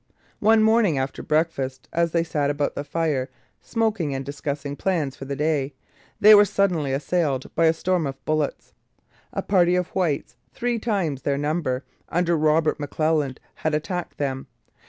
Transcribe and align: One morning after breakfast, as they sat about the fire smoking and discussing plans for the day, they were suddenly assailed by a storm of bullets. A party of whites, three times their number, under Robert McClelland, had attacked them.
One 0.39 0.63
morning 0.63 0.97
after 0.97 1.21
breakfast, 1.21 1.87
as 1.93 2.11
they 2.11 2.23
sat 2.23 2.49
about 2.49 2.73
the 2.73 2.83
fire 2.83 3.29
smoking 3.59 4.15
and 4.15 4.25
discussing 4.25 4.75
plans 4.75 5.15
for 5.15 5.25
the 5.25 5.35
day, 5.35 5.75
they 6.19 6.33
were 6.33 6.43
suddenly 6.43 6.91
assailed 6.91 7.53
by 7.53 7.65
a 7.65 7.73
storm 7.73 8.07
of 8.07 8.25
bullets. 8.25 8.73
A 9.31 9.43
party 9.43 9.75
of 9.75 9.89
whites, 9.89 10.35
three 10.53 10.79
times 10.79 11.21
their 11.21 11.37
number, 11.37 11.85
under 12.09 12.35
Robert 12.35 12.79
McClelland, 12.79 13.37
had 13.57 13.75
attacked 13.75 14.17
them. 14.17 14.47